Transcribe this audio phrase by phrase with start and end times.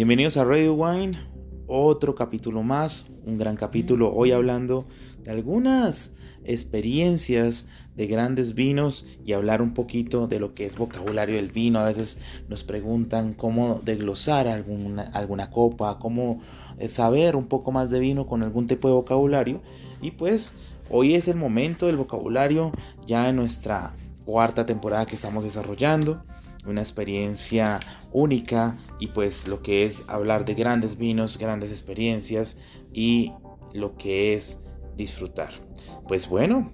[0.00, 1.18] Bienvenidos a Radio Wine,
[1.66, 4.86] otro capítulo más, un gran capítulo, hoy hablando
[5.22, 11.36] de algunas experiencias de grandes vinos y hablar un poquito de lo que es vocabulario
[11.36, 11.80] del vino.
[11.80, 12.16] A veces
[12.48, 16.40] nos preguntan cómo desglosar alguna, alguna copa, cómo
[16.78, 19.60] eh, saber un poco más de vino con algún tipo de vocabulario.
[20.00, 20.54] Y pues
[20.88, 22.72] hoy es el momento del vocabulario
[23.06, 23.92] ya en nuestra
[24.24, 26.22] cuarta temporada que estamos desarrollando
[26.66, 27.80] una experiencia
[28.12, 32.58] única y pues lo que es hablar de grandes vinos, grandes experiencias
[32.92, 33.32] y
[33.72, 34.62] lo que es
[34.96, 35.50] disfrutar.
[36.08, 36.72] Pues bueno,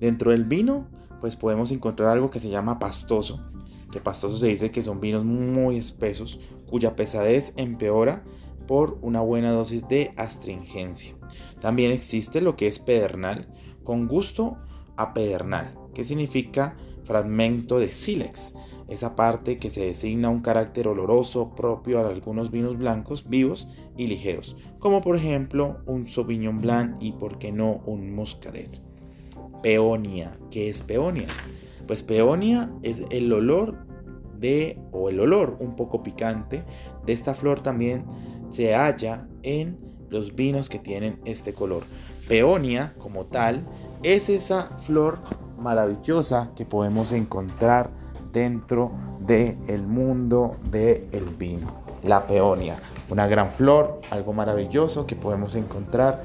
[0.00, 0.88] dentro del vino
[1.20, 3.50] pues podemos encontrar algo que se llama pastoso,
[3.90, 8.24] que pastoso se dice que son vinos muy espesos cuya pesadez empeora
[8.66, 11.16] por una buena dosis de astringencia.
[11.60, 13.48] También existe lo que es pedernal
[13.82, 14.58] con gusto
[14.98, 18.54] a pedernal, que significa fragmento de sílex,
[18.88, 24.08] esa parte que se designa un carácter oloroso propio a algunos vinos blancos vivos y
[24.08, 28.80] ligeros, como por ejemplo un Sauvignon Blanc y por qué no un Muscadet.
[29.62, 31.28] Peonia, ¿qué es peonia?
[31.86, 33.86] Pues peonia es el olor
[34.38, 36.62] de o el olor un poco picante
[37.06, 38.04] de esta flor también
[38.50, 39.78] se halla en
[40.10, 41.84] los vinos que tienen este color.
[42.28, 43.66] Peonia como tal
[44.02, 45.18] es esa flor
[45.58, 47.90] maravillosa que podemos encontrar
[48.32, 51.68] dentro del el mundo del vino.
[52.04, 52.76] La peonia,
[53.10, 56.22] una gran flor, algo maravilloso que podemos encontrar.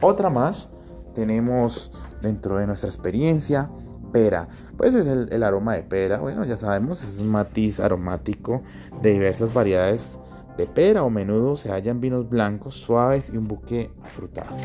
[0.00, 0.70] Otra más
[1.14, 1.90] tenemos
[2.22, 3.68] dentro de nuestra experiencia
[4.12, 4.48] pera.
[4.76, 6.18] Pues es el, el, aroma de pera.
[6.18, 8.62] Bueno, ya sabemos, es un matiz aromático
[9.02, 10.18] de diversas variedades
[10.56, 14.56] de pera o menudo se hallan vinos blancos, suaves y un buque afrutado.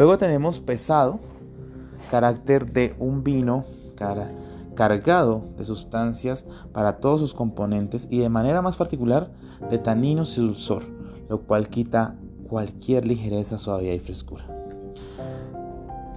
[0.00, 1.20] Luego tenemos pesado,
[2.10, 3.66] carácter de un vino
[4.74, 9.30] cargado de sustancias para todos sus componentes y de manera más particular
[9.68, 10.84] de taninos y dulzor,
[11.28, 12.16] lo cual quita
[12.48, 14.46] cualquier ligereza, suavidad y frescura.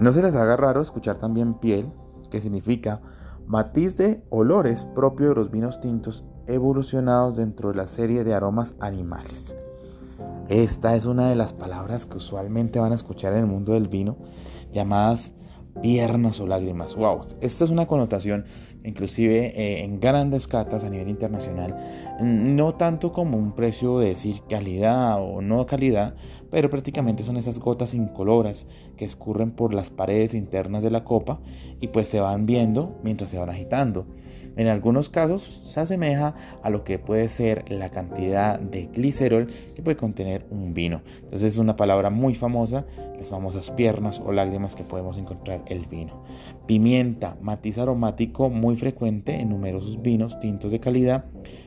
[0.00, 1.92] No se les haga raro escuchar también piel,
[2.30, 3.02] que significa
[3.46, 8.76] matiz de olores propio de los vinos tintos evolucionados dentro de la serie de aromas
[8.80, 9.54] animales.
[10.48, 13.88] Esta es una de las palabras que usualmente van a escuchar en el mundo del
[13.88, 14.16] vino,
[14.72, 15.32] llamadas
[15.82, 16.94] piernas o lágrimas.
[16.94, 18.44] Wow, esta es una connotación
[18.84, 21.74] inclusive eh, en grandes catas a nivel internacional,
[22.20, 26.14] no tanto como un precio de decir calidad o no calidad,
[26.50, 31.40] pero prácticamente son esas gotas incoloras que escurren por las paredes internas de la copa
[31.80, 34.06] y pues se van viendo mientras se van agitando.
[34.56, 39.82] En algunos casos se asemeja a lo que puede ser la cantidad de glicerol que
[39.82, 41.02] puede contener un vino.
[41.16, 42.84] Entonces es una palabra muy famosa,
[43.16, 46.22] las famosas piernas o lágrimas que podemos encontrar el vino.
[46.66, 51.24] Pimienta, matiz aromático muy frecuente en numerosos vinos tintos de calidad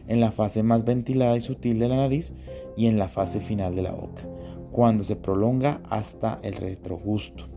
[0.08, 2.34] en la fase más ventilada y sutil de la nariz
[2.76, 4.24] y en la fase final de la boca,
[4.72, 7.48] cuando se prolonga hasta el retrogusto.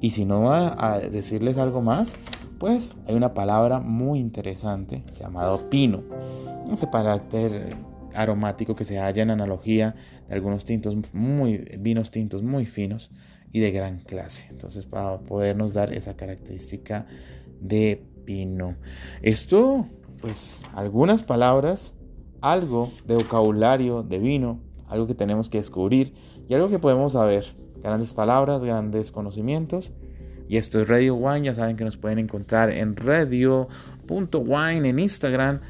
[0.00, 2.14] Y si no va a decirles algo más,
[2.58, 6.02] pues hay una palabra muy interesante llamado pino.
[6.70, 7.76] Ese carácter
[8.14, 9.94] aromático que se halla en analogía
[10.28, 13.10] de algunos tintos muy vinos tintos muy finos
[13.52, 14.48] y de gran clase.
[14.50, 17.06] Entonces, para podernos dar esa característica
[17.60, 18.76] de pino.
[19.22, 19.86] Esto,
[20.20, 21.94] pues, algunas palabras,
[22.40, 26.14] algo de vocabulario de vino, algo que tenemos que descubrir
[26.48, 27.56] y algo que podemos saber.
[27.82, 29.94] Grandes palabras, grandes conocimientos
[30.48, 31.46] y esto es Radio Wine.
[31.46, 35.60] Ya saben que nos pueden encontrar en radio.wine en Instagram.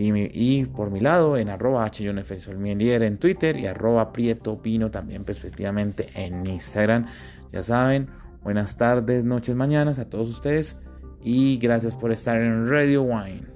[0.00, 6.46] Y, por mi lado en arroba en Twitter y arroba Prieto Pino también respectivamente en
[6.46, 7.06] Instagram.
[7.52, 8.06] Ya saben,
[8.44, 10.78] buenas tardes, noches, mañanas a todos ustedes
[11.22, 13.46] y gracias por estar en Radio Wine.